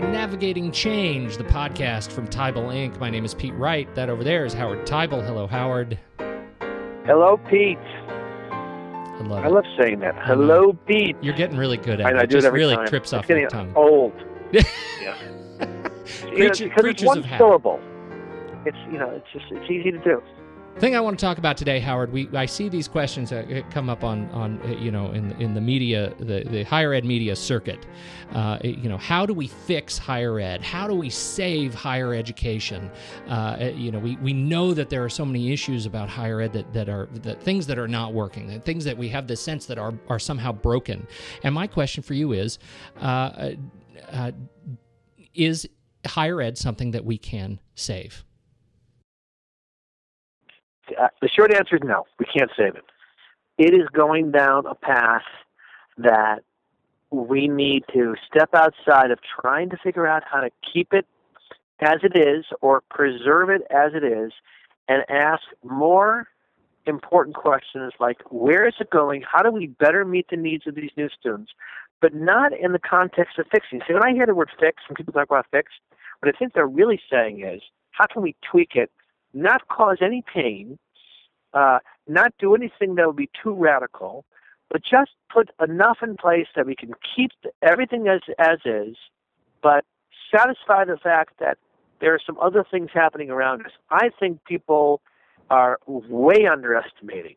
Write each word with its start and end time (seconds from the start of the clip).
to 0.00 0.12
Navigating 0.12 0.70
Change, 0.70 1.38
the 1.38 1.44
podcast 1.44 2.12
from 2.12 2.28
Teibel 2.28 2.66
Inc. 2.72 3.00
My 3.00 3.10
name 3.10 3.24
is 3.24 3.34
Pete 3.34 3.54
Wright. 3.54 3.92
That 3.96 4.08
over 4.08 4.22
there 4.22 4.44
is 4.44 4.54
Howard 4.54 4.86
Teibel. 4.86 5.24
Hello, 5.26 5.48
Howard. 5.48 5.98
Hello, 7.04 7.36
Pete. 7.50 7.78
I 7.80 9.22
love 9.24 9.44
I 9.44 9.48
love 9.48 9.64
saying 9.76 9.98
that. 10.00 10.14
Hello, 10.24 10.72
Pete. 10.86 11.16
You're 11.20 11.34
getting 11.34 11.56
really 11.56 11.78
good 11.78 12.00
at 12.00 12.06
I 12.06 12.10
it. 12.10 12.16
I 12.16 12.22
It 12.22 12.30
do 12.30 12.36
it 12.36 12.38
just 12.38 12.46
every 12.46 12.60
really 12.60 12.76
time. 12.76 12.86
trips 12.86 13.12
off 13.12 13.28
your 13.28 13.48
tongue. 13.48 13.72
old. 13.74 14.12
yeah. 14.52 14.62
You 16.30 16.44
know, 16.44 16.50
because 16.50 16.84
it's 16.84 17.02
one 17.02 17.24
syllable. 17.36 17.80
It's 18.66 18.78
you 18.92 18.98
know, 18.98 19.10
it's 19.10 19.26
just 19.32 19.46
it's 19.50 19.68
easy 19.68 19.90
to 19.90 19.98
do. 19.98 20.22
Thing 20.80 20.94
I 20.94 21.00
want 21.00 21.18
to 21.18 21.24
talk 21.24 21.38
about 21.38 21.56
today, 21.56 21.80
Howard. 21.80 22.12
We 22.12 22.28
I 22.34 22.46
see 22.46 22.68
these 22.68 22.86
questions 22.86 23.32
uh, 23.32 23.62
come 23.70 23.90
up 23.90 24.04
on 24.04 24.28
on 24.30 24.60
uh, 24.62 24.68
you 24.78 24.90
know 24.90 25.10
in 25.10 25.32
in 25.40 25.54
the 25.54 25.60
media, 25.60 26.14
the 26.18 26.44
the 26.44 26.62
higher 26.62 26.92
ed 26.92 27.04
media 27.04 27.34
circuit. 27.34 27.86
Uh, 28.32 28.58
you 28.62 28.88
know, 28.88 28.96
how 28.96 29.26
do 29.26 29.34
we 29.34 29.48
fix 29.48 29.98
higher 29.98 30.38
ed? 30.38 30.62
How 30.62 30.86
do 30.86 30.94
we 30.94 31.10
save 31.10 31.74
higher 31.74 32.14
education? 32.14 32.90
Uh, 33.26 33.70
you 33.74 33.90
know, 33.90 33.98
we, 33.98 34.16
we 34.16 34.32
know 34.32 34.74
that 34.74 34.90
there 34.90 35.02
are 35.04 35.08
so 35.08 35.24
many 35.24 35.52
issues 35.52 35.86
about 35.86 36.08
higher 36.08 36.40
ed 36.42 36.52
that, 36.52 36.72
that 36.72 36.88
are 36.88 37.08
that 37.12 37.42
things 37.42 37.66
that 37.66 37.78
are 37.78 37.88
not 37.88 38.12
working, 38.12 38.46
that 38.48 38.64
things 38.64 38.84
that 38.84 38.96
we 38.96 39.08
have 39.08 39.26
the 39.26 39.36
sense 39.36 39.66
that 39.66 39.78
are 39.78 39.94
are 40.08 40.18
somehow 40.18 40.52
broken. 40.52 41.06
And 41.42 41.54
my 41.54 41.66
question 41.66 42.02
for 42.02 42.14
you 42.14 42.32
is, 42.32 42.58
uh, 43.00 43.52
uh, 44.12 44.32
is 45.34 45.68
higher 46.06 46.40
ed 46.40 46.56
something 46.56 46.92
that 46.92 47.04
we 47.04 47.18
can 47.18 47.60
save? 47.74 48.24
Uh, 51.00 51.08
the 51.22 51.28
short 51.28 51.54
answer 51.54 51.76
is 51.76 51.82
no. 51.84 52.04
We 52.18 52.26
can't 52.26 52.50
save 52.56 52.74
it. 52.74 52.84
It 53.56 53.74
is 53.74 53.88
going 53.92 54.30
down 54.32 54.66
a 54.66 54.74
path 54.74 55.22
that 55.98 56.40
we 57.10 57.48
need 57.48 57.84
to 57.92 58.14
step 58.28 58.50
outside 58.54 59.10
of 59.10 59.18
trying 59.40 59.70
to 59.70 59.76
figure 59.82 60.06
out 60.06 60.22
how 60.30 60.40
to 60.40 60.50
keep 60.72 60.92
it 60.92 61.06
as 61.80 61.98
it 62.02 62.16
is 62.16 62.44
or 62.60 62.82
preserve 62.90 63.50
it 63.50 63.62
as 63.70 63.92
it 63.94 64.04
is 64.04 64.32
and 64.88 65.04
ask 65.08 65.42
more 65.62 66.28
important 66.86 67.36
questions 67.36 67.92
like 68.00 68.18
where 68.30 68.66
is 68.66 68.74
it 68.80 68.90
going? 68.90 69.22
How 69.22 69.42
do 69.42 69.50
we 69.50 69.66
better 69.66 70.04
meet 70.04 70.26
the 70.30 70.36
needs 70.36 70.66
of 70.66 70.74
these 70.74 70.90
new 70.96 71.08
students? 71.08 71.52
But 72.00 72.14
not 72.14 72.52
in 72.56 72.72
the 72.72 72.78
context 72.78 73.38
of 73.38 73.46
fixing. 73.50 73.80
See, 73.86 73.94
when 73.94 74.04
I 74.04 74.12
hear 74.12 74.26
the 74.26 74.34
word 74.34 74.50
fix, 74.58 74.82
when 74.88 74.96
people 74.96 75.12
talk 75.12 75.28
about 75.28 75.46
fix, 75.50 75.72
what 76.20 76.32
I 76.34 76.38
think 76.38 76.52
they're 76.52 76.66
really 76.66 77.00
saying 77.10 77.44
is 77.44 77.60
how 77.90 78.06
can 78.06 78.22
we 78.22 78.36
tweak 78.50 78.70
it, 78.74 78.90
not 79.34 79.68
cause 79.68 79.98
any 80.00 80.22
pain, 80.32 80.78
uh, 81.58 81.78
not 82.06 82.32
do 82.38 82.54
anything 82.54 82.94
that 82.96 83.06
would 83.08 83.16
be 83.16 83.30
too 83.42 83.54
radical, 83.54 84.24
but 84.70 84.80
just 84.82 85.12
put 85.32 85.50
enough 85.68 85.98
in 86.02 86.16
place 86.16 86.46
that 86.54 86.66
we 86.66 86.76
can 86.82 86.92
keep 87.16 87.32
everything 87.62 88.06
as 88.06 88.20
as 88.38 88.58
is, 88.64 88.96
but 89.62 89.84
satisfy 90.34 90.84
the 90.84 90.96
fact 90.96 91.32
that 91.40 91.56
there 92.00 92.14
are 92.14 92.20
some 92.24 92.38
other 92.40 92.64
things 92.72 92.90
happening 92.94 93.30
around 93.30 93.66
us. 93.66 93.72
I 93.90 94.10
think 94.20 94.44
people 94.44 95.00
are 95.50 95.78
way 95.88 96.46
underestimating 96.46 97.36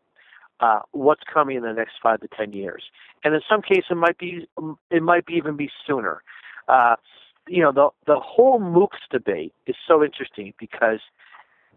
uh, 0.59 0.81
what's 0.91 1.23
coming 1.33 1.55
in 1.57 1.63
the 1.63 1.73
next 1.73 1.95
five 2.03 2.19
to 2.21 2.27
ten 2.39 2.53
years, 2.53 2.83
and 3.23 3.33
in 3.33 3.41
some 3.49 3.61
cases, 3.61 3.85
it 3.89 3.95
might 4.05 4.19
be 4.19 4.47
it 4.91 5.01
might 5.01 5.25
be 5.25 5.33
even 5.33 5.55
be 5.55 5.69
sooner. 5.87 6.21
Uh, 6.67 6.95
you 7.47 7.63
know, 7.63 7.71
the 7.71 7.89
the 8.05 8.19
whole 8.19 8.59
MOOCs 8.59 9.01
debate 9.09 9.53
is 9.65 9.75
so 9.87 10.03
interesting 10.03 10.53
because 10.59 10.99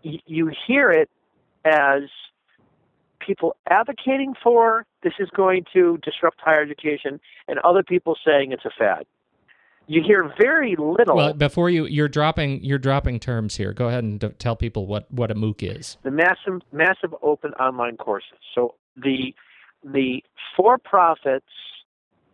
y- 0.04 0.20
you 0.26 0.50
hear 0.66 0.90
it 0.90 1.08
as 1.64 2.02
people 3.26 3.56
advocating 3.68 4.34
for 4.42 4.86
this 5.02 5.14
is 5.18 5.28
going 5.36 5.64
to 5.72 5.98
disrupt 6.02 6.40
higher 6.40 6.62
education, 6.62 7.20
and 7.48 7.58
other 7.60 7.82
people 7.82 8.16
saying 8.24 8.52
it's 8.52 8.64
a 8.64 8.70
fad. 8.78 9.06
You 9.86 10.02
hear 10.02 10.32
very 10.40 10.76
little. 10.78 11.16
Well, 11.16 11.34
before 11.34 11.68
you 11.68 11.84
you're 11.84 12.08
dropping 12.08 12.64
you're 12.64 12.78
dropping 12.78 13.20
terms 13.20 13.56
here. 13.56 13.72
Go 13.72 13.88
ahead 13.88 14.02
and 14.02 14.34
tell 14.38 14.56
people 14.56 14.86
what 14.86 15.10
what 15.12 15.30
a 15.30 15.34
MOOC 15.34 15.78
is. 15.78 15.98
the 16.02 16.10
massive 16.10 16.62
massive 16.72 17.14
open 17.22 17.52
online 17.54 17.96
courses. 17.98 18.38
So 18.54 18.76
the 18.96 19.34
the 19.84 20.22
for 20.56 20.78
profits 20.78 21.44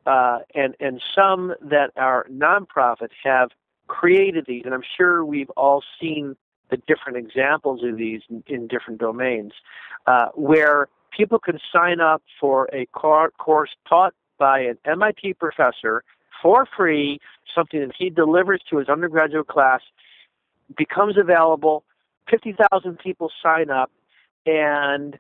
uh, 0.06 0.38
and 0.54 0.76
and 0.78 1.02
some 1.14 1.54
that 1.60 1.90
are 1.96 2.26
nonprofit 2.30 3.08
have 3.24 3.50
created 3.88 4.44
these, 4.46 4.62
and 4.64 4.72
I'm 4.72 4.84
sure 4.96 5.24
we've 5.24 5.50
all 5.50 5.82
seen 6.00 6.36
the 6.70 6.78
different 6.86 7.18
examples 7.18 7.82
of 7.84 7.96
these 7.96 8.22
in, 8.28 8.42
in 8.46 8.66
different 8.66 9.00
domains, 9.00 9.52
uh, 10.06 10.26
where 10.34 10.88
people 11.16 11.38
can 11.38 11.58
sign 11.72 12.00
up 12.00 12.22
for 12.40 12.68
a 12.72 12.86
course 12.86 13.70
taught 13.88 14.14
by 14.38 14.60
an 14.60 14.78
MIT 14.84 15.34
professor 15.34 16.02
for 16.42 16.66
free, 16.76 17.20
something 17.54 17.80
that 17.80 17.92
he 17.96 18.10
delivers 18.10 18.62
to 18.70 18.78
his 18.78 18.88
undergraduate 18.88 19.48
class, 19.48 19.80
becomes 20.76 21.16
available. 21.18 21.84
50,000 22.30 22.98
people 22.98 23.30
sign 23.42 23.70
up, 23.70 23.90
and 24.46 25.18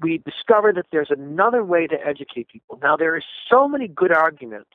we 0.00 0.18
discover 0.18 0.72
that 0.72 0.86
there's 0.90 1.10
another 1.10 1.64
way 1.64 1.86
to 1.86 1.96
educate 2.04 2.48
people. 2.48 2.78
Now, 2.82 2.96
there 2.96 3.14
are 3.14 3.22
so 3.48 3.68
many 3.68 3.88
good 3.88 4.12
arguments 4.12 4.70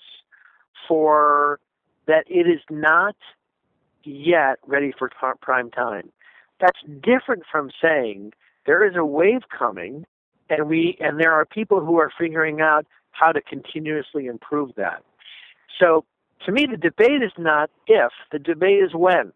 for 0.87 1.59
that 2.07 2.23
it 2.27 2.47
is 2.47 2.61
not 2.69 3.15
yet 4.03 4.59
ready 4.67 4.93
for 4.97 5.09
prime 5.41 5.71
time. 5.71 6.11
That's 6.59 6.79
different 7.01 7.43
from 7.51 7.71
saying 7.81 8.33
there 8.65 8.87
is 8.87 8.95
a 8.95 9.05
wave 9.05 9.41
coming, 9.57 10.05
and 10.49 10.67
we 10.67 10.97
and 10.99 11.19
there 11.19 11.31
are 11.31 11.45
people 11.45 11.83
who 11.83 11.97
are 11.97 12.11
figuring 12.17 12.61
out 12.61 12.85
how 13.11 13.31
to 13.31 13.41
continuously 13.41 14.27
improve 14.27 14.71
that. 14.75 15.03
So, 15.79 16.05
to 16.45 16.51
me, 16.51 16.67
the 16.69 16.77
debate 16.77 17.23
is 17.23 17.31
not 17.37 17.69
if; 17.87 18.11
the 18.31 18.39
debate 18.39 18.83
is 18.83 18.93
when. 18.93 19.31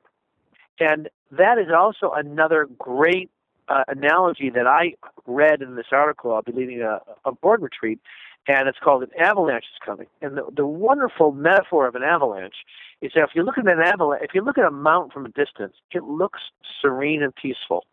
And 0.79 1.09
that 1.31 1.57
is 1.57 1.67
also 1.75 2.11
another 2.11 2.67
great 2.77 3.29
uh, 3.69 3.83
analogy 3.87 4.49
that 4.49 4.67
I 4.67 4.93
read 5.25 5.61
in 5.61 5.75
this 5.75 5.87
article. 5.91 6.33
I'll 6.33 6.41
be 6.41 6.51
leading 6.51 6.81
a, 6.81 6.99
a 7.25 7.31
board 7.31 7.61
retreat, 7.61 7.99
and 8.47 8.67
it's 8.67 8.79
called 8.79 9.03
"An 9.03 9.09
Avalanche 9.19 9.65
is 9.65 9.79
Coming." 9.85 10.07
And 10.21 10.37
the, 10.37 10.45
the 10.55 10.65
wonderful 10.65 11.31
metaphor 11.31 11.87
of 11.87 11.95
an 11.95 12.03
avalanche 12.03 12.65
is 13.01 13.11
that 13.15 13.23
if 13.23 13.29
you 13.35 13.43
look 13.43 13.57
at 13.57 13.67
an 13.67 13.79
avalanche, 13.79 14.23
if 14.23 14.33
you 14.33 14.41
look 14.41 14.57
at 14.57 14.65
a 14.65 14.71
mountain 14.71 15.11
from 15.11 15.25
a 15.25 15.29
distance, 15.29 15.75
it 15.91 16.03
looks 16.03 16.41
serene 16.81 17.23
and 17.23 17.35
peaceful, 17.35 17.85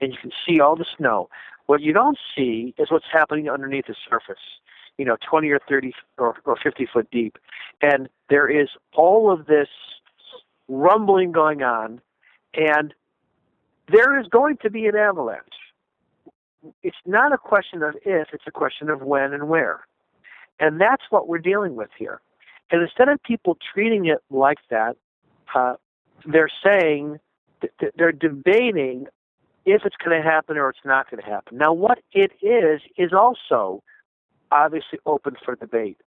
and 0.00 0.12
you 0.12 0.18
can 0.18 0.32
see 0.46 0.60
all 0.60 0.76
the 0.76 0.86
snow. 0.96 1.28
What 1.66 1.80
you 1.80 1.92
don't 1.92 2.18
see 2.34 2.74
is 2.78 2.90
what's 2.90 3.06
happening 3.12 3.48
underneath 3.48 3.86
the 3.86 3.96
surface. 4.08 4.42
You 4.98 5.04
know, 5.04 5.16
20 5.28 5.50
or 5.50 5.58
30 5.68 5.92
or, 6.16 6.36
or 6.46 6.56
50 6.56 6.86
foot 6.86 7.10
deep, 7.10 7.38
and 7.82 8.08
there 8.30 8.48
is 8.48 8.68
all 8.94 9.30
of 9.30 9.46
this 9.46 9.68
rumbling 10.68 11.32
going 11.32 11.62
on, 11.62 12.00
and 12.54 12.94
there 13.92 14.18
is 14.18 14.26
going 14.28 14.56
to 14.58 14.70
be 14.70 14.86
an 14.86 14.96
avalanche. 14.96 15.42
It's 16.82 16.96
not 17.06 17.32
a 17.32 17.38
question 17.38 17.82
of 17.82 17.94
if, 18.04 18.28
it's 18.32 18.44
a 18.46 18.52
question 18.52 18.90
of 18.90 19.02
when 19.02 19.32
and 19.32 19.48
where. 19.48 19.80
And 20.58 20.80
that's 20.80 21.04
what 21.10 21.28
we're 21.28 21.38
dealing 21.38 21.76
with 21.76 21.90
here. 21.98 22.20
And 22.70 22.82
instead 22.82 23.08
of 23.08 23.22
people 23.22 23.58
treating 23.72 24.06
it 24.06 24.18
like 24.30 24.58
that, 24.70 24.96
uh, 25.54 25.74
they're 26.24 26.50
saying, 26.64 27.18
th- 27.60 27.92
they're 27.96 28.12
debating 28.12 29.06
if 29.64 29.82
it's 29.84 29.96
going 29.96 30.20
to 30.20 30.28
happen 30.28 30.56
or 30.56 30.70
it's 30.70 30.78
not 30.84 31.10
going 31.10 31.22
to 31.22 31.28
happen. 31.28 31.58
Now, 31.58 31.72
what 31.72 31.98
it 32.12 32.32
is, 32.42 32.80
is 32.96 33.12
also 33.12 33.82
obviously 34.50 34.98
open 35.06 35.36
for 35.44 35.56
debate. 35.56 35.98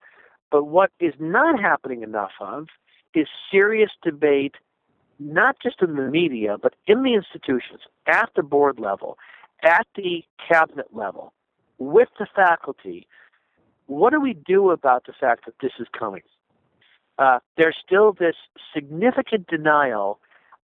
But 0.51 0.65
what 0.65 0.91
is 0.99 1.13
not 1.19 1.59
happening 1.59 2.01
enough 2.01 2.31
of 2.39 2.67
is 3.13 3.27
serious 3.51 3.91
debate 4.03 4.55
not 5.19 5.57
just 5.61 5.81
in 5.81 5.95
the 5.95 6.09
media, 6.09 6.57
but 6.61 6.75
in 6.87 7.03
the 7.03 7.13
institutions, 7.13 7.81
at 8.07 8.29
the 8.35 8.43
board 8.43 8.79
level, 8.79 9.17
at 9.63 9.87
the 9.95 10.23
cabinet 10.47 10.87
level, 10.93 11.33
with 11.77 12.09
the 12.17 12.27
faculty. 12.35 13.07
What 13.87 14.11
do 14.11 14.21
we 14.21 14.33
do 14.33 14.69
about 14.69 15.05
the 15.07 15.13
fact 15.19 15.45
that 15.45 15.55
this 15.61 15.71
is 15.79 15.87
coming? 15.97 16.21
Uh, 17.17 17.39
there's 17.57 17.75
still 17.83 18.13
this 18.13 18.35
significant 18.73 19.47
denial 19.47 20.19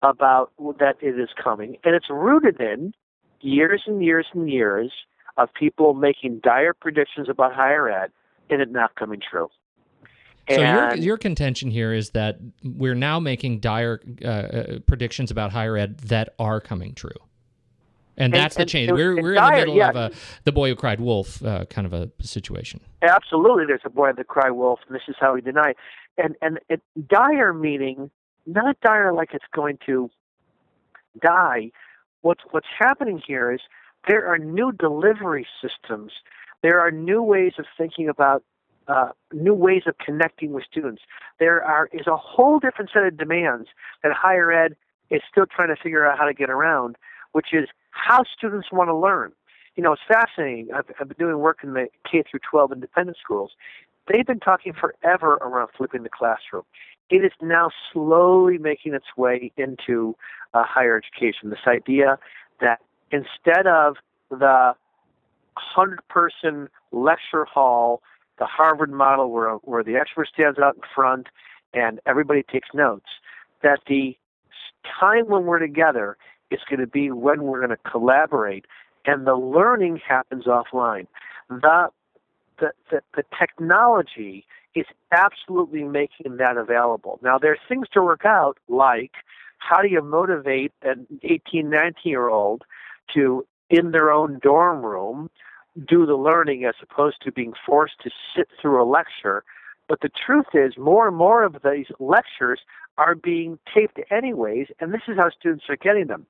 about 0.03 0.51
that 0.79 0.95
it 1.01 1.19
is 1.19 1.29
coming, 1.41 1.77
and 1.83 1.95
it's 1.95 2.09
rooted 2.09 2.59
in 2.59 2.93
years 3.41 3.83
and 3.87 4.03
years 4.03 4.27
and 4.33 4.49
years 4.49 4.91
of 5.37 5.49
people 5.53 5.93
making 5.93 6.39
dire 6.43 6.73
predictions 6.73 7.29
about 7.29 7.53
higher 7.53 7.89
ed 7.89 8.11
and 8.49 8.61
it 8.61 8.71
not 8.71 8.95
coming 8.95 9.19
true. 9.19 9.49
So 10.49 10.61
your 10.61 10.95
your 10.95 11.17
contention 11.17 11.71
here 11.71 11.91
is 11.91 12.11
that 12.11 12.37
we're 12.63 12.93
now 12.93 13.19
making 13.19 13.61
dire 13.61 13.99
uh, 14.23 14.27
uh, 14.27 14.79
predictions 14.85 15.31
about 15.31 15.51
higher 15.51 15.75
ed 15.75 15.97
that 15.99 16.35
are 16.37 16.61
coming 16.61 16.93
true, 16.93 17.09
and 18.17 18.33
And- 18.33 18.33
that's 18.33 18.55
the 18.55 18.65
change. 18.65 18.89
and- 18.89 18.97
we're 18.97 19.13
and 19.13 19.23
we're 19.23 19.35
in 19.35 19.43
the 19.43 19.51
middle 19.51 19.75
yeah. 19.75 19.89
of 19.89 19.95
a 19.95 20.11
the 20.43 20.51
boy 20.51 20.69
who 20.69 20.75
cried 20.75 20.99
wolf 20.99 21.43
uh, 21.43 21.65
kind 21.65 21.85
of 21.85 21.93
a 21.93 22.09
situation. 22.21 22.81
Absolutely, 23.01 23.65
there's 23.65 23.81
a 23.85 23.89
boy 23.89 24.11
that 24.13 24.27
cried 24.27 24.51
wolf, 24.51 24.79
and 24.87 24.95
this 24.95 25.03
is 25.07 25.15
how 25.19 25.35
he 25.35 25.41
denied. 25.41 25.75
And 26.17 26.35
and 26.41 26.59
it, 26.69 26.81
dire 27.07 27.53
meaning 27.53 28.09
not 28.45 28.79
dire 28.81 29.11
like 29.13 29.33
it's 29.33 29.45
going 29.53 29.79
to 29.85 30.09
die. 31.21 31.71
What's 32.21 32.41
what's 32.51 32.67
happening 32.77 33.21
here 33.25 33.51
is 33.51 33.61
there 34.07 34.27
are 34.27 34.37
new 34.37 34.71
delivery 34.71 35.47
systems. 35.61 36.11
There 36.61 36.79
are 36.79 36.91
new 36.91 37.21
ways 37.21 37.53
of 37.59 37.65
thinking 37.77 38.09
about 38.09 38.43
uh, 38.87 39.09
new 39.33 39.53
ways 39.53 39.83
of 39.87 39.97
connecting 39.97 40.53
with 40.53 40.63
students. 40.69 41.01
There 41.39 41.63
are 41.63 41.89
is 41.91 42.07
a 42.07 42.17
whole 42.17 42.59
different 42.59 42.91
set 42.93 43.03
of 43.03 43.17
demands 43.17 43.67
that 44.03 44.13
higher 44.13 44.51
ed 44.51 44.75
is 45.09 45.21
still 45.29 45.45
trying 45.45 45.69
to 45.69 45.75
figure 45.81 46.05
out 46.05 46.17
how 46.17 46.25
to 46.25 46.33
get 46.33 46.49
around, 46.49 46.95
which 47.33 47.47
is 47.53 47.67
how 47.95 48.23
students 48.37 48.67
want 48.71 48.89
to 48.89 48.95
learn. 48.95 49.31
You 49.75 49.83
know, 49.83 49.93
it's 49.93 50.01
fascinating. 50.07 50.69
I've, 50.73 50.85
I've 50.99 51.07
been 51.07 51.17
doing 51.17 51.39
work 51.39 51.59
in 51.63 51.73
the 51.73 51.87
K 52.09 52.23
through 52.29 52.41
12 52.49 52.73
independent 52.73 53.17
schools. 53.21 53.51
They've 54.07 54.25
been 54.25 54.39
talking 54.39 54.73
forever 54.73 55.33
around 55.35 55.69
flipping 55.75 56.03
the 56.03 56.09
classroom. 56.09 56.63
It 57.09 57.23
is 57.25 57.31
now 57.41 57.69
slowly 57.91 58.57
making 58.57 58.93
its 58.93 59.05
way 59.17 59.51
into 59.57 60.15
uh, 60.53 60.63
higher 60.63 60.97
education. 60.97 61.49
This 61.49 61.59
idea 61.67 62.17
that 62.61 62.79
instead 63.11 63.67
of 63.67 63.95
the 64.29 64.73
100 65.75 66.07
person 66.07 66.69
lecture 66.91 67.45
hall, 67.45 68.01
the 68.37 68.45
Harvard 68.45 68.91
model 68.91 69.31
where, 69.31 69.53
where 69.55 69.83
the 69.83 69.95
expert 69.95 70.27
stands 70.33 70.59
out 70.59 70.75
in 70.75 70.81
front 70.93 71.27
and 71.73 71.99
everybody 72.05 72.43
takes 72.43 72.69
notes, 72.73 73.07
that 73.63 73.79
the 73.87 74.17
time 74.99 75.27
when 75.27 75.45
we're 75.45 75.59
together 75.59 76.17
is 76.51 76.59
going 76.69 76.79
to 76.79 76.87
be 76.87 77.11
when 77.11 77.43
we're 77.43 77.59
going 77.59 77.77
to 77.77 77.89
collaborate 77.89 78.65
and 79.05 79.25
the 79.25 79.35
learning 79.35 79.99
happens 80.05 80.45
offline. 80.45 81.07
The, 81.49 81.89
the, 82.59 82.71
the, 82.89 83.01
the 83.15 83.23
technology 83.37 84.45
is 84.75 84.85
absolutely 85.11 85.83
making 85.83 86.37
that 86.37 86.57
available. 86.57 87.19
Now, 87.21 87.37
there's 87.37 87.59
things 87.69 87.87
to 87.93 88.01
work 88.01 88.25
out, 88.25 88.57
like 88.67 89.11
how 89.59 89.81
do 89.81 89.87
you 89.87 90.01
motivate 90.01 90.73
an 90.81 91.07
18, 91.23 91.69
19 91.69 91.93
year 92.03 92.29
old 92.29 92.63
to, 93.13 93.45
in 93.69 93.91
their 93.91 94.11
own 94.11 94.39
dorm 94.41 94.85
room, 94.85 95.29
do 95.87 96.05
the 96.05 96.15
learning 96.15 96.65
as 96.65 96.75
opposed 96.81 97.17
to 97.23 97.31
being 97.31 97.53
forced 97.65 97.99
to 98.03 98.09
sit 98.35 98.47
through 98.61 98.81
a 98.81 98.85
lecture. 98.85 99.43
But 99.87 100.01
the 100.01 100.09
truth 100.09 100.47
is, 100.53 100.77
more 100.77 101.07
and 101.07 101.15
more 101.15 101.43
of 101.43 101.57
these 101.63 101.87
lectures 101.99 102.61
are 102.97 103.15
being 103.15 103.59
taped 103.73 103.99
anyways, 104.09 104.67
and 104.79 104.93
this 104.93 105.01
is 105.07 105.17
how 105.17 105.29
students 105.29 105.65
are 105.69 105.75
getting 105.75 106.07
them. 106.07 106.25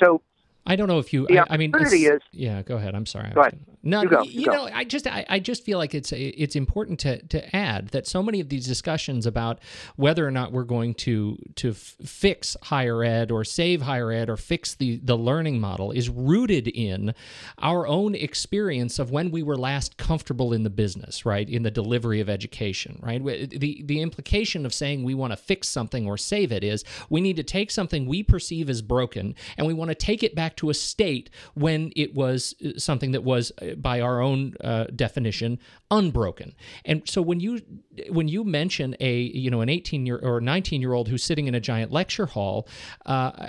So 0.00 0.22
I 0.64 0.76
don't 0.76 0.86
know 0.86 0.98
if 0.98 1.12
you. 1.12 1.26
I, 1.28 1.44
I 1.50 1.56
mean, 1.56 1.72
is. 1.74 2.20
Yeah, 2.30 2.62
go 2.62 2.76
ahead. 2.76 2.94
I'm 2.94 3.06
sorry. 3.06 3.30
Go 3.34 3.40
ahead. 3.40 3.58
No, 3.84 4.02
you, 4.02 4.08
go, 4.08 4.22
you, 4.22 4.40
you 4.42 4.46
go. 4.46 4.52
know, 4.52 4.64
I 4.72 4.84
just 4.84 5.08
I, 5.08 5.26
I 5.28 5.40
just 5.40 5.64
feel 5.64 5.76
like 5.76 5.92
it's 5.92 6.12
it's 6.12 6.54
important 6.54 7.00
to 7.00 7.20
to 7.28 7.56
add 7.56 7.88
that 7.88 8.06
so 8.06 8.22
many 8.22 8.38
of 8.38 8.48
these 8.48 8.64
discussions 8.64 9.26
about 9.26 9.58
whether 9.96 10.26
or 10.26 10.30
not 10.30 10.52
we're 10.52 10.62
going 10.62 10.94
to 10.94 11.36
to 11.56 11.70
f- 11.70 11.96
fix 12.04 12.56
higher 12.62 13.02
ed 13.02 13.32
or 13.32 13.42
save 13.42 13.82
higher 13.82 14.12
ed 14.12 14.30
or 14.30 14.36
fix 14.36 14.74
the 14.74 15.00
the 15.02 15.16
learning 15.16 15.60
model 15.60 15.90
is 15.90 16.08
rooted 16.08 16.68
in 16.68 17.12
our 17.58 17.84
own 17.88 18.14
experience 18.14 19.00
of 19.00 19.10
when 19.10 19.32
we 19.32 19.42
were 19.42 19.56
last 19.56 19.96
comfortable 19.96 20.52
in 20.52 20.62
the 20.62 20.70
business, 20.70 21.26
right? 21.26 21.48
In 21.48 21.64
the 21.64 21.70
delivery 21.72 22.20
of 22.20 22.30
education, 22.30 23.00
right? 23.02 23.22
The 23.24 23.82
the 23.84 24.00
implication 24.00 24.64
of 24.64 24.72
saying 24.72 25.02
we 25.02 25.14
want 25.14 25.32
to 25.32 25.36
fix 25.36 25.68
something 25.68 26.06
or 26.06 26.16
save 26.16 26.52
it 26.52 26.62
is 26.62 26.84
we 27.10 27.20
need 27.20 27.34
to 27.34 27.42
take 27.42 27.72
something 27.72 28.06
we 28.06 28.22
perceive 28.22 28.70
as 28.70 28.80
broken 28.80 29.34
and 29.56 29.66
we 29.66 29.74
want 29.74 29.88
to 29.88 29.96
take 29.96 30.22
it 30.22 30.36
back 30.36 30.51
to 30.56 30.70
a 30.70 30.74
state 30.74 31.30
when 31.54 31.92
it 31.96 32.14
was 32.14 32.54
uh, 32.64 32.78
something 32.78 33.12
that 33.12 33.24
was 33.24 33.52
uh, 33.60 33.74
by 33.76 34.00
our 34.00 34.20
own 34.20 34.54
uh, 34.62 34.84
definition, 34.94 35.58
unbroken. 35.90 36.54
And 36.84 37.02
so 37.08 37.22
when 37.22 37.40
you 37.40 37.60
when 38.08 38.28
you 38.28 38.44
mention 38.44 38.96
a 39.00 39.20
you 39.20 39.50
know 39.50 39.60
an 39.60 39.68
18 39.68 40.06
year 40.06 40.20
or 40.22 40.40
19 40.40 40.80
year 40.80 40.92
old 40.92 41.08
who's 41.08 41.24
sitting 41.24 41.46
in 41.46 41.54
a 41.54 41.60
giant 41.60 41.92
lecture 41.92 42.26
hall. 42.26 42.68
Uh, 43.06 43.48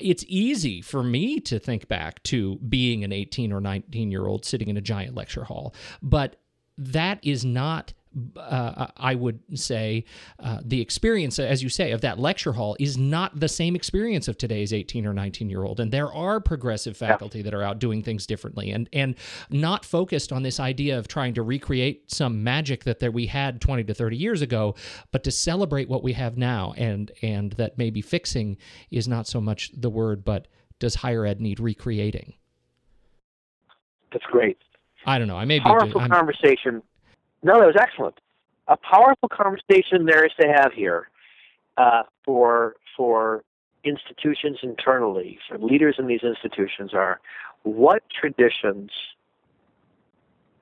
it's 0.00 0.24
easy 0.26 0.82
for 0.82 1.02
me 1.02 1.40
to 1.40 1.58
think 1.58 1.88
back 1.88 2.22
to 2.24 2.56
being 2.56 3.04
an 3.04 3.12
18 3.12 3.52
or 3.52 3.60
19 3.60 4.10
year 4.10 4.26
old 4.26 4.44
sitting 4.44 4.68
in 4.68 4.76
a 4.76 4.80
giant 4.80 5.14
lecture 5.14 5.44
hall, 5.44 5.72
but 6.02 6.36
that 6.76 7.18
is 7.22 7.44
not 7.44 7.92
uh, 8.36 8.88
I 8.96 9.14
would 9.14 9.40
say 9.58 10.04
uh, 10.38 10.60
the 10.64 10.80
experience, 10.80 11.38
as 11.38 11.62
you 11.62 11.68
say, 11.68 11.92
of 11.92 12.00
that 12.02 12.18
lecture 12.18 12.52
hall 12.52 12.76
is 12.78 12.96
not 12.96 13.38
the 13.38 13.48
same 13.48 13.74
experience 13.76 14.28
of 14.28 14.38
today's 14.38 14.72
18 14.72 15.06
or 15.06 15.12
19 15.12 15.50
year 15.50 15.64
old. 15.64 15.80
And 15.80 15.92
there 15.92 16.12
are 16.12 16.40
progressive 16.40 16.96
faculty 16.96 17.38
yeah. 17.38 17.44
that 17.44 17.54
are 17.54 17.62
out 17.62 17.78
doing 17.78 18.02
things 18.02 18.26
differently 18.26 18.70
and, 18.70 18.88
and 18.92 19.14
not 19.50 19.84
focused 19.84 20.32
on 20.32 20.42
this 20.42 20.60
idea 20.60 20.98
of 20.98 21.08
trying 21.08 21.34
to 21.34 21.42
recreate 21.42 22.10
some 22.10 22.42
magic 22.44 22.84
that 22.84 22.98
there 22.98 23.10
we 23.10 23.26
had 23.26 23.60
20 23.60 23.84
to 23.84 23.94
30 23.94 24.16
years 24.16 24.42
ago, 24.42 24.74
but 25.12 25.24
to 25.24 25.30
celebrate 25.30 25.88
what 25.88 26.02
we 26.02 26.12
have 26.12 26.36
now. 26.36 26.74
And, 26.76 27.10
and 27.22 27.52
that 27.52 27.78
maybe 27.78 28.00
fixing 28.00 28.56
is 28.90 29.08
not 29.08 29.26
so 29.26 29.40
much 29.40 29.70
the 29.74 29.90
word, 29.90 30.24
but 30.24 30.48
does 30.78 30.96
higher 30.96 31.26
ed 31.26 31.40
need 31.40 31.60
recreating? 31.60 32.34
That's 34.12 34.24
great. 34.26 34.58
I 35.06 35.18
don't 35.18 35.28
know. 35.28 35.36
I 35.36 35.44
may 35.44 35.58
be 35.58 35.64
powerful 35.64 36.06
conversation. 36.06 36.82
No, 37.42 37.58
that 37.58 37.66
was 37.66 37.76
excellent. 37.80 38.18
A 38.66 38.76
powerful 38.76 39.28
conversation 39.28 40.04
there 40.04 40.24
is 40.24 40.32
to 40.40 40.48
have 40.48 40.72
here 40.72 41.08
uh, 41.76 42.02
for 42.24 42.76
for 42.96 43.44
institutions 43.84 44.58
internally, 44.62 45.38
for 45.48 45.58
leaders 45.58 45.96
in 45.98 46.06
these 46.06 46.22
institutions 46.22 46.92
are 46.92 47.20
what 47.62 48.02
traditions 48.10 48.90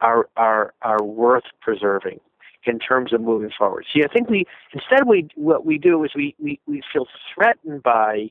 are 0.00 0.28
are 0.36 0.74
are 0.82 1.02
worth 1.02 1.44
preserving 1.60 2.20
in 2.64 2.78
terms 2.78 3.12
of 3.12 3.20
moving 3.20 3.50
forward. 3.56 3.86
See, 3.92 4.02
I 4.04 4.12
think 4.12 4.28
we 4.28 4.44
instead 4.72 5.06
we 5.06 5.28
what 5.34 5.64
we 5.64 5.78
do 5.78 6.04
is 6.04 6.10
we 6.14 6.34
we, 6.38 6.60
we 6.66 6.82
feel 6.92 7.06
threatened 7.34 7.82
by 7.82 8.30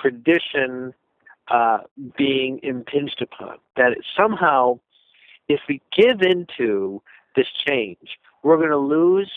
tradition 0.00 0.92
uh, 1.48 1.78
being 2.16 2.60
impinged 2.62 3.22
upon. 3.22 3.58
That 3.76 3.96
somehow, 4.16 4.80
if 5.48 5.60
we 5.68 5.80
give 5.96 6.22
into 6.22 7.02
this 7.36 7.46
change. 7.66 8.18
We're 8.42 8.56
going 8.56 8.70
to 8.70 8.76
lose 8.76 9.30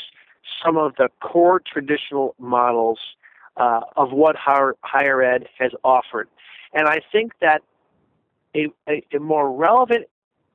some 0.63 0.77
of 0.77 0.95
the 0.97 1.09
core 1.21 1.61
traditional 1.65 2.35
models 2.39 2.99
uh, 3.57 3.81
of 3.95 4.11
what 4.11 4.35
higher, 4.35 4.75
higher 4.81 5.21
ed 5.21 5.47
has 5.59 5.71
offered. 5.83 6.27
And 6.73 6.88
I 6.88 6.99
think 7.11 7.33
that 7.41 7.61
a, 8.55 8.67
a, 8.88 9.03
a 9.15 9.19
more 9.19 9.51
relevant, 9.51 10.05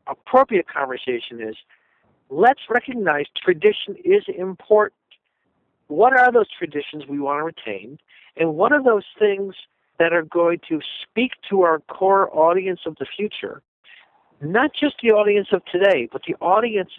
appropriate 0.07 0.67
conversation 0.69 1.41
is 1.41 1.57
let's 2.31 2.61
recognize 2.69 3.27
tradition 3.43 3.97
is 4.05 4.25
important. 4.37 4.95
What 5.89 6.17
are 6.17 6.33
those 6.33 6.49
traditions 6.57 7.05
we 7.07 7.21
want 7.21 7.41
to 7.41 7.45
retain? 7.45 7.99
And 8.37 8.55
what 8.55 8.73
are 8.73 8.83
those 8.83 9.05
things 9.19 9.55
that 9.99 10.13
are 10.13 10.23
going 10.23 10.61
to 10.69 10.81
speak 11.03 11.33
to 11.51 11.63
our 11.63 11.81
core 11.81 12.35
audience 12.35 12.81
of 12.87 12.97
the 12.97 13.07
future? 13.17 13.63
Not 14.41 14.73
just 14.75 14.97
the 15.03 15.11
audience 15.11 15.49
of 15.53 15.65
today, 15.67 16.09
but 16.11 16.23
the 16.27 16.35
audience 16.41 16.91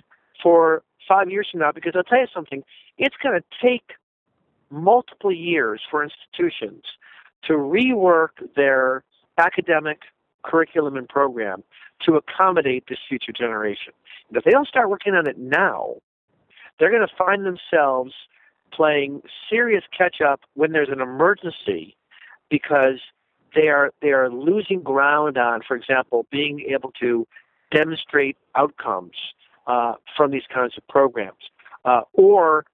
for 0.43 0.83
five 1.07 1.31
years 1.31 1.47
from 1.49 1.61
now 1.61 1.71
because 1.71 1.93
I'll 1.95 2.03
tell 2.03 2.19
you 2.19 2.27
something, 2.33 2.63
it's 2.97 3.15
going 3.23 3.39
to 3.39 3.45
take 3.65 3.93
multiple 4.69 5.31
years 5.31 5.81
for 5.89 6.03
institutions 6.03 6.83
to 7.45 7.53
rework 7.53 8.29
their 8.55 9.03
academic 9.37 10.01
curriculum 10.43 10.97
and 10.97 11.07
program 11.07 11.63
to 12.05 12.15
accommodate 12.15 12.83
this 12.89 12.99
future 13.07 13.31
generation. 13.31 13.93
And 14.27 14.37
if 14.37 14.43
they 14.43 14.51
don't 14.51 14.67
start 14.67 14.89
working 14.89 15.13
on 15.13 15.27
it 15.27 15.37
now, 15.37 15.95
they're 16.79 16.91
going 16.91 17.07
to 17.07 17.15
find 17.15 17.45
themselves 17.45 18.13
playing 18.71 19.21
serious 19.49 19.83
catch 19.95 20.17
up 20.21 20.41
when 20.55 20.71
there's 20.71 20.89
an 20.89 20.99
emergency 20.99 21.95
because 22.49 22.99
they 23.55 23.67
are 23.67 23.91
they 24.01 24.09
are 24.09 24.29
losing 24.29 24.81
ground 24.81 25.37
on, 25.37 25.61
for 25.67 25.75
example, 25.77 26.25
being 26.31 26.65
able 26.73 26.91
to 26.99 27.27
demonstrate 27.71 28.37
outcomes 28.55 29.15
uh, 29.67 29.93
from 30.15 30.31
these 30.31 30.43
kinds 30.53 30.77
of 30.77 30.87
programs, 30.87 31.49
uh, 31.85 32.01
or 32.13 32.65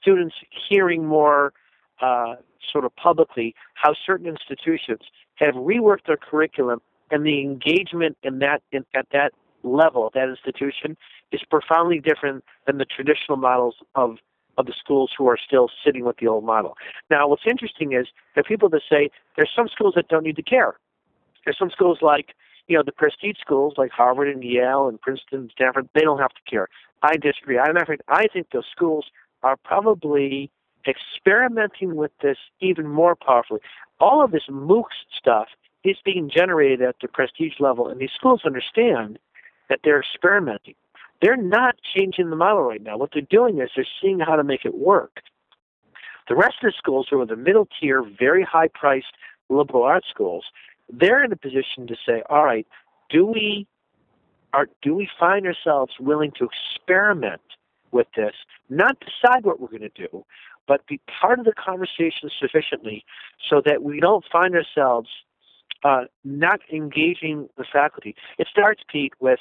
students 0.00 0.34
hearing 0.68 1.06
more 1.06 1.52
uh, 2.00 2.34
sort 2.72 2.84
of 2.84 2.94
publicly 2.96 3.54
how 3.74 3.94
certain 4.04 4.26
institutions 4.26 5.00
have 5.36 5.54
reworked 5.54 6.06
their 6.06 6.16
curriculum 6.16 6.80
and 7.10 7.24
the 7.24 7.40
engagement 7.40 8.16
in 8.22 8.38
that 8.40 8.62
in, 8.72 8.84
at 8.94 9.06
that 9.12 9.32
level, 9.62 10.06
at 10.06 10.14
that 10.14 10.28
institution, 10.28 10.96
is 11.32 11.40
profoundly 11.50 12.00
different 12.00 12.44
than 12.66 12.78
the 12.78 12.84
traditional 12.84 13.36
models 13.36 13.76
of 13.94 14.16
of 14.58 14.64
the 14.64 14.72
schools 14.78 15.10
who 15.16 15.28
are 15.28 15.36
still 15.36 15.68
sitting 15.84 16.02
with 16.04 16.16
the 16.16 16.26
old 16.26 16.42
model. 16.42 16.78
Now, 17.10 17.28
what's 17.28 17.42
interesting 17.46 17.92
is 17.92 18.06
there 18.34 18.40
are 18.40 18.44
people 18.44 18.70
that 18.70 18.80
say 18.88 19.10
there's 19.36 19.50
some 19.54 19.68
schools 19.68 19.92
that 19.96 20.08
don't 20.08 20.22
need 20.22 20.36
to 20.36 20.42
care. 20.42 20.78
There's 21.44 21.58
some 21.58 21.70
schools 21.70 21.98
like 22.00 22.34
you 22.68 22.76
know, 22.76 22.82
the 22.84 22.92
prestige 22.92 23.38
schools 23.40 23.74
like 23.76 23.90
Harvard 23.90 24.28
and 24.28 24.42
Yale 24.42 24.88
and 24.88 25.00
Princeton 25.00 25.40
and 25.40 25.50
Stanford, 25.52 25.88
they 25.94 26.00
don't 26.00 26.18
have 26.18 26.32
to 26.32 26.50
care. 26.50 26.68
I 27.02 27.16
disagree. 27.16 27.58
I, 27.58 27.70
I 28.08 28.26
think 28.32 28.48
those 28.52 28.66
schools 28.70 29.06
are 29.42 29.56
probably 29.56 30.50
experimenting 30.86 31.96
with 31.96 32.12
this 32.22 32.38
even 32.60 32.88
more 32.88 33.14
powerfully. 33.14 33.60
All 34.00 34.24
of 34.24 34.30
this 34.30 34.44
MOOCs 34.50 35.06
stuff 35.16 35.48
is 35.84 35.96
being 36.04 36.30
generated 36.34 36.82
at 36.82 36.96
the 37.00 37.08
prestige 37.08 37.54
level, 37.60 37.88
and 37.88 38.00
these 38.00 38.10
schools 38.14 38.42
understand 38.44 39.18
that 39.68 39.80
they're 39.84 40.00
experimenting. 40.00 40.74
They're 41.22 41.36
not 41.36 41.76
changing 41.94 42.30
the 42.30 42.36
model 42.36 42.62
right 42.62 42.82
now. 42.82 42.98
What 42.98 43.10
they're 43.12 43.22
doing 43.22 43.60
is 43.60 43.70
they're 43.74 43.86
seeing 44.02 44.20
how 44.20 44.36
to 44.36 44.44
make 44.44 44.64
it 44.64 44.76
work. 44.76 45.22
The 46.28 46.34
rest 46.34 46.56
of 46.62 46.72
the 46.72 46.74
schools 46.76 47.08
are 47.12 47.24
the 47.24 47.36
middle 47.36 47.68
tier, 47.80 48.02
very 48.18 48.42
high 48.42 48.68
priced 48.68 49.14
liberal 49.48 49.84
arts 49.84 50.08
schools 50.10 50.44
they're 50.88 51.24
in 51.24 51.32
a 51.32 51.36
position 51.36 51.86
to 51.88 51.96
say, 52.06 52.22
all 52.28 52.44
right, 52.44 52.66
do 53.10 53.26
we 53.26 53.66
are 54.52 54.68
do 54.82 54.94
we 54.94 55.08
find 55.18 55.46
ourselves 55.46 55.92
willing 56.00 56.32
to 56.38 56.48
experiment 56.48 57.40
with 57.92 58.06
this, 58.16 58.34
not 58.68 58.96
decide 59.00 59.44
what 59.44 59.60
we're 59.60 59.68
going 59.68 59.80
to 59.80 60.08
do, 60.08 60.24
but 60.66 60.86
be 60.86 61.00
part 61.20 61.38
of 61.38 61.44
the 61.44 61.52
conversation 61.52 62.30
sufficiently 62.38 63.04
so 63.48 63.62
that 63.64 63.82
we 63.82 64.00
don't 64.00 64.24
find 64.30 64.54
ourselves 64.54 65.08
uh, 65.84 66.02
not 66.24 66.60
engaging 66.72 67.48
the 67.56 67.64
faculty. 67.72 68.14
It 68.38 68.48
starts, 68.50 68.82
Pete, 68.90 69.12
with 69.20 69.38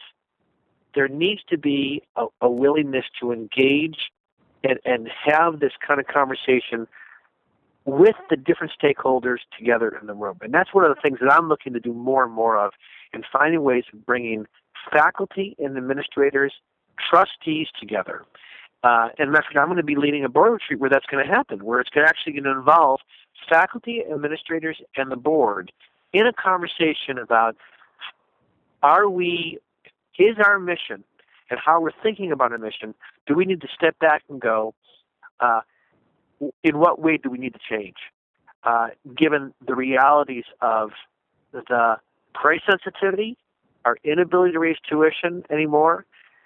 there 0.93 1.07
needs 1.07 1.41
to 1.49 1.57
be 1.57 2.03
a, 2.15 2.25
a 2.41 2.49
willingness 2.49 3.05
to 3.19 3.31
engage 3.31 4.11
and, 4.63 4.79
and 4.85 5.09
have 5.25 5.59
this 5.59 5.73
kind 5.85 5.99
of 5.99 6.07
conversation 6.07 6.87
with 7.85 8.15
the 8.29 8.35
different 8.35 8.73
stakeholders 8.81 9.37
together 9.57 9.95
in 10.01 10.07
the 10.07 10.13
room. 10.13 10.37
And 10.41 10.53
that's 10.53 10.73
one 10.73 10.83
of 10.83 10.95
the 10.95 11.01
things 11.01 11.19
that 11.21 11.31
I'm 11.31 11.47
looking 11.47 11.73
to 11.73 11.79
do 11.79 11.93
more 11.93 12.23
and 12.23 12.33
more 12.33 12.57
of 12.57 12.73
in 13.13 13.23
finding 13.31 13.61
ways 13.63 13.83
of 13.93 14.05
bringing 14.05 14.45
faculty 14.91 15.55
and 15.59 15.77
administrators, 15.77 16.53
trustees 17.09 17.67
together. 17.79 18.25
Uh, 18.83 19.09
and 19.17 19.31
matter 19.31 19.59
I'm 19.59 19.67
going 19.67 19.77
to 19.77 19.83
be 19.83 19.95
leading 19.95 20.23
a 20.23 20.29
board 20.29 20.51
retreat 20.53 20.79
where 20.79 20.89
that's 20.89 21.05
going 21.07 21.25
to 21.25 21.31
happen, 21.31 21.63
where 21.63 21.79
it's 21.79 21.89
actually 21.95 22.33
going 22.33 22.43
to 22.43 22.51
involve 22.51 22.99
faculty, 23.49 24.03
administrators, 24.11 24.77
and 24.95 25.11
the 25.11 25.15
board 25.15 25.71
in 26.13 26.27
a 26.27 26.33
conversation 26.33 27.17
about 27.21 27.55
are 28.83 29.09
we, 29.09 29.57
is 30.17 30.37
our 30.43 30.59
mission 30.59 31.03
and 31.49 31.59
how 31.63 31.81
we're 31.81 31.91
thinking 32.03 32.31
about 32.31 32.51
our 32.51 32.57
mission, 32.57 32.93
do 33.27 33.35
we 33.35 33.45
need 33.45 33.61
to 33.61 33.67
step 33.75 33.97
back 33.99 34.23
and 34.29 34.39
go, 34.39 34.73
uh, 35.39 35.61
in 36.63 36.79
what 36.79 37.01
way 37.01 37.17
do 37.17 37.29
we 37.29 37.37
need 37.37 37.53
to 37.53 37.59
change? 37.69 37.97
Uh, 38.63 38.87
given 39.15 39.53
the 39.65 39.75
realities 39.75 40.45
of 40.61 40.91
the 41.51 41.97
price 42.33 42.61
sensitivity, 42.69 43.37
our 43.85 43.97
inability 44.03 44.53
to 44.53 44.59
raise 44.59 44.77
tuition 44.89 45.43
anymore, 45.51 46.05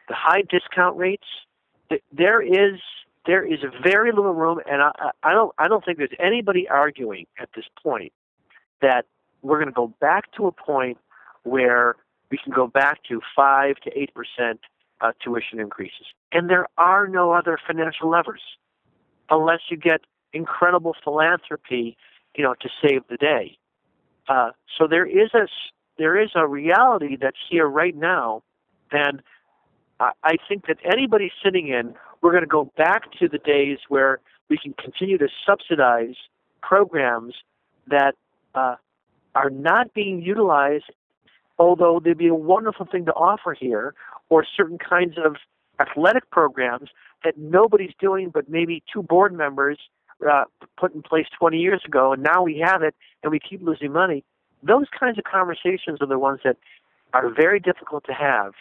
the 0.09 0.15
high 0.15 0.41
discount 0.49 0.97
rates, 0.97 1.27
there 2.11 2.41
is 2.41 2.79
there 3.25 3.45
is 3.45 3.59
very 3.83 4.11
little 4.11 4.33
room, 4.33 4.59
and 4.69 4.81
I, 4.81 4.91
I 5.23 5.33
don't 5.33 5.53
I 5.57 5.67
don't 5.67 5.83
think 5.83 5.97
there's 5.97 6.09
anybody 6.19 6.67
arguing 6.67 7.25
at 7.39 7.49
this 7.55 7.65
point 7.81 8.11
that 8.81 9.05
we're 9.41 9.57
going 9.57 9.67
to 9.67 9.73
go 9.73 9.93
back 9.99 10.31
to 10.33 10.47
a 10.47 10.51
point 10.51 10.97
where 11.43 11.95
we 12.31 12.37
can 12.43 12.53
go 12.53 12.67
back 12.67 13.03
to 13.09 13.21
five 13.35 13.75
to 13.83 13.97
eight 13.97 14.13
percent 14.13 14.59
uh, 15.01 15.11
tuition 15.23 15.59
increases, 15.59 16.07
and 16.31 16.49
there 16.49 16.67
are 16.77 17.07
no 17.07 17.31
other 17.31 17.57
financial 17.65 18.09
levers 18.09 18.41
unless 19.29 19.59
you 19.69 19.77
get 19.77 20.01
incredible 20.33 20.95
philanthropy, 21.03 21.97
you 22.35 22.43
know, 22.43 22.55
to 22.61 22.69
save 22.81 23.01
the 23.09 23.17
day. 23.17 23.57
Uh, 24.27 24.51
so 24.77 24.87
there 24.87 25.05
is 25.05 25.33
a 25.33 25.47
there 25.97 26.21
is 26.21 26.29
a 26.35 26.47
reality 26.47 27.17
that's 27.19 27.37
here 27.49 27.67
right 27.67 27.95
now, 27.95 28.41
and 28.91 29.21
I, 29.99 30.11
I 30.23 30.37
think 30.47 30.67
that 30.67 30.77
anybody 30.89 31.31
sitting 31.43 31.67
in, 31.67 31.93
we're 32.21 32.31
going 32.31 32.43
to 32.43 32.47
go 32.47 32.71
back 32.77 33.11
to 33.19 33.27
the 33.27 33.37
days 33.37 33.79
where 33.89 34.19
we 34.49 34.57
can 34.57 34.73
continue 34.73 35.17
to 35.17 35.27
subsidize 35.45 36.15
programs 36.61 37.33
that 37.87 38.15
uh, 38.55 38.75
are 39.35 39.49
not 39.49 39.93
being 39.93 40.21
utilized, 40.21 40.91
although 41.57 41.99
they'd 42.03 42.17
be 42.17 42.27
a 42.27 42.35
wonderful 42.35 42.85
thing 42.85 43.05
to 43.05 43.13
offer 43.13 43.53
here, 43.53 43.93
or 44.29 44.45
certain 44.55 44.77
kinds 44.77 45.15
of 45.17 45.35
athletic 45.79 46.29
programs 46.31 46.89
that 47.23 47.37
nobody's 47.37 47.93
doing 47.99 48.29
but 48.33 48.49
maybe 48.49 48.83
two 48.91 49.03
board 49.03 49.33
members 49.33 49.77
uh, 50.29 50.43
put 50.77 50.93
in 50.93 51.01
place 51.01 51.27
20 51.37 51.57
years 51.57 51.81
ago, 51.85 52.13
and 52.13 52.23
now 52.23 52.43
we 52.43 52.61
have 52.63 52.81
it, 52.83 52.95
and 53.23 53.31
we 53.31 53.39
keep 53.39 53.61
losing 53.61 53.91
money. 53.91 54.23
Those 54.61 54.87
kinds 54.97 55.17
of 55.17 55.23
conversations 55.23 55.99
are 56.01 56.07
the 56.07 56.19
ones 56.19 56.41
that 56.43 56.57
are 57.13 57.29
very 57.33 57.59
difficult 57.59 58.03
to 58.05 58.13
have, 58.13 58.53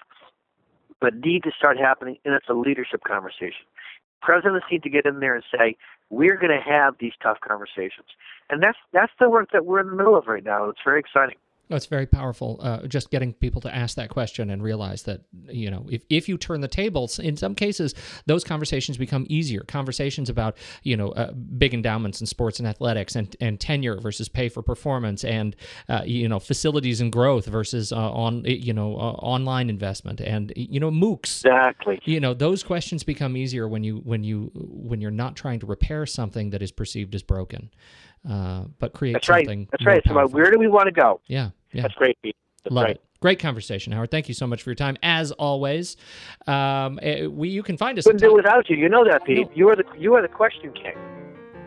but 1.00 1.14
need 1.16 1.42
to 1.44 1.50
start 1.56 1.78
happening, 1.78 2.18
and 2.24 2.34
it's 2.34 2.48
a 2.48 2.54
leadership 2.54 3.02
conversation. 3.04 3.66
Presidents 4.22 4.66
need 4.70 4.82
to 4.82 4.90
get 4.90 5.06
in 5.06 5.20
there 5.20 5.34
and 5.34 5.44
say, 5.52 5.76
we're 6.10 6.36
going 6.36 6.56
to 6.56 6.62
have 6.64 6.94
these 6.98 7.12
tough 7.22 7.38
conversations. 7.40 8.08
And 8.50 8.62
that's, 8.62 8.78
that's 8.92 9.12
the 9.20 9.28
work 9.28 9.50
that 9.52 9.66
we're 9.66 9.80
in 9.80 9.88
the 9.88 9.96
middle 9.96 10.16
of 10.16 10.26
right 10.26 10.44
now. 10.44 10.68
It's 10.68 10.80
very 10.84 11.00
exciting. 11.00 11.36
Oh, 11.70 11.76
it's 11.76 11.86
very 11.86 12.06
powerful. 12.06 12.58
Uh, 12.62 12.86
just 12.86 13.10
getting 13.10 13.34
people 13.34 13.60
to 13.60 13.74
ask 13.74 13.96
that 13.96 14.08
question 14.08 14.50
and 14.50 14.62
realize 14.62 15.02
that 15.02 15.22
you 15.48 15.70
know 15.70 15.86
if, 15.90 16.02
if 16.08 16.28
you 16.28 16.38
turn 16.38 16.60
the 16.60 16.68
tables, 16.68 17.18
in 17.18 17.36
some 17.36 17.54
cases 17.54 17.94
those 18.26 18.42
conversations 18.42 18.96
become 18.96 19.26
easier. 19.28 19.60
Conversations 19.60 20.30
about 20.30 20.56
you 20.82 20.96
know 20.96 21.10
uh, 21.10 21.32
big 21.32 21.74
endowments 21.74 22.20
in 22.20 22.26
sports 22.26 22.58
and 22.58 22.66
athletics 22.66 23.16
and, 23.16 23.36
and 23.40 23.60
tenure 23.60 24.00
versus 24.00 24.28
pay 24.28 24.48
for 24.48 24.62
performance 24.62 25.24
and 25.24 25.56
uh, 25.88 26.02
you 26.06 26.28
know 26.28 26.38
facilities 26.38 27.00
and 27.00 27.12
growth 27.12 27.46
versus 27.46 27.92
uh, 27.92 28.12
on 28.12 28.44
you 28.44 28.72
know 28.72 28.94
uh, 28.94 29.12
online 29.20 29.68
investment 29.68 30.20
and 30.20 30.52
you 30.56 30.80
know 30.80 30.90
MOOCs. 30.90 31.44
Exactly. 31.44 32.00
You 32.04 32.20
know 32.20 32.32
those 32.32 32.62
questions 32.62 33.04
become 33.04 33.36
easier 33.36 33.68
when 33.68 33.84
you 33.84 33.98
when 33.98 34.24
you 34.24 34.50
when 34.54 35.00
you're 35.02 35.10
not 35.10 35.36
trying 35.36 35.60
to 35.60 35.66
repair 35.66 36.06
something 36.06 36.50
that 36.50 36.62
is 36.62 36.72
perceived 36.72 37.14
as 37.14 37.22
broken. 37.22 37.70
Uh, 38.28 38.64
but 38.78 38.92
create 38.92 39.12
That's 39.14 39.26
something. 39.26 39.60
Right. 39.60 39.68
That's 39.70 39.86
right. 39.86 40.06
About 40.06 40.32
where 40.32 40.50
do 40.50 40.58
we 40.58 40.68
want 40.68 40.86
to 40.86 40.92
go? 40.92 41.20
Yeah. 41.26 41.50
Yeah. 41.72 41.82
That's 41.82 41.94
great, 41.94 42.16
Pete. 42.22 42.36
That's 42.64 42.74
Love 42.74 42.84
right. 42.84 42.96
it. 42.96 43.04
Great 43.20 43.40
conversation, 43.40 43.92
Howard. 43.92 44.10
Thank 44.12 44.28
you 44.28 44.34
so 44.34 44.46
much 44.46 44.62
for 44.62 44.70
your 44.70 44.76
time, 44.76 44.96
as 45.02 45.32
always. 45.32 45.96
Um, 46.46 47.00
eh, 47.02 47.26
we 47.26 47.48
you 47.48 47.62
can 47.62 47.76
find 47.76 47.98
us. 47.98 48.04
Couldn't 48.04 48.20
do 48.20 48.30
it 48.30 48.36
without 48.36 48.70
you. 48.70 48.76
You 48.76 48.88
know 48.88 49.04
that, 49.04 49.24
Pete. 49.24 49.48
No. 49.48 49.52
You 49.54 49.68
are 49.70 49.76
the 49.76 49.84
you 49.98 50.14
are 50.14 50.22
the 50.22 50.28
question 50.28 50.72
king. 50.72 50.94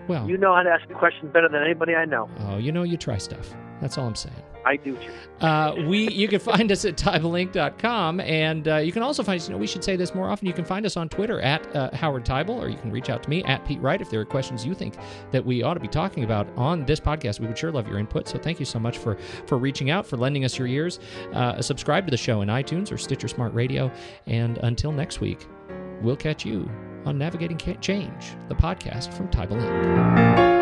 Well, 0.07 0.27
You 0.29 0.37
know 0.37 0.55
how 0.55 0.63
to 0.63 0.69
ask 0.69 0.89
a 0.89 0.93
question 0.93 1.29
better 1.31 1.47
than 1.47 1.61
anybody 1.61 1.93
I 1.95 2.05
know. 2.05 2.29
oh, 2.39 2.57
you 2.57 2.71
know, 2.71 2.83
you 2.83 2.97
try 2.97 3.17
stuff. 3.17 3.53
That's 3.81 3.97
all 3.97 4.07
I'm 4.07 4.15
saying. 4.15 4.35
I 4.65 4.75
do 4.75 4.95
too. 4.95 5.45
Uh, 5.45 5.75
we 5.87 6.07
you 6.09 6.27
can 6.27 6.39
find 6.39 6.71
us 6.71 6.85
at 6.85 6.95
teibelinc.com 6.97 8.19
and 8.19 8.67
uh, 8.67 8.77
you 8.77 8.91
can 8.91 9.01
also 9.01 9.23
find 9.23 9.39
us 9.39 9.47
you 9.47 9.53
know 9.53 9.57
we 9.59 9.67
should 9.67 9.83
say 9.83 9.95
this 9.95 10.13
more 10.13 10.29
often 10.29 10.47
you 10.47 10.53
can 10.53 10.65
find 10.65 10.85
us 10.85 10.97
on 10.97 11.09
twitter 11.09 11.41
at 11.41 11.75
uh, 11.75 11.89
howard 11.93 12.23
teibel 12.23 12.59
or 12.61 12.69
you 12.69 12.77
can 12.77 12.91
reach 12.91 13.09
out 13.09 13.23
to 13.23 13.29
me 13.29 13.43
at 13.45 13.65
pete 13.65 13.79
wright 13.81 14.01
if 14.01 14.09
there 14.09 14.19
are 14.19 14.25
questions 14.25 14.65
you 14.65 14.73
think 14.75 14.95
that 15.31 15.43
we 15.43 15.63
ought 15.63 15.73
to 15.73 15.79
be 15.79 15.87
talking 15.87 16.23
about 16.23 16.47
on 16.57 16.85
this 16.85 16.99
podcast. 16.99 17.39
We 17.39 17.47
would 17.47 17.57
sure 17.57 17.71
love 17.71 17.87
your 17.87 17.97
input 17.97 18.27
so 18.27 18.37
thank 18.37 18.59
you 18.59 18.65
so 18.65 18.79
much 18.79 18.97
for 18.97 19.17
for 19.47 19.57
reaching 19.57 19.89
out 19.89 20.05
for 20.05 20.17
lending 20.17 20.45
us 20.45 20.57
your 20.57 20.67
ears. 20.67 20.99
Uh, 21.33 21.61
subscribe 21.61 22.05
to 22.05 22.11
the 22.11 22.17
show 22.17 22.41
in 22.41 22.49
itunes 22.49 22.91
or 22.91 22.97
stitcher 22.97 23.27
smart 23.27 23.53
radio 23.53 23.91
and 24.27 24.57
until 24.59 24.91
next 24.91 25.21
week 25.21 25.47
we'll 26.01 26.15
catch 26.15 26.45
you 26.45 26.69
on 27.05 27.17
navigating 27.17 27.57
Ca- 27.57 27.75
change 27.75 28.35
the 28.47 28.55
podcast 28.55 29.11
from 29.13 29.27
tybelink 29.29 30.61